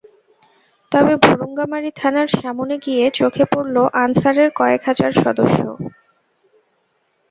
[0.91, 5.59] তবে ভুরুঙ্গামারী থানার সামনে গিয়ে চোখে পড়ল আনসারের কয়েক হাজার সদস্য।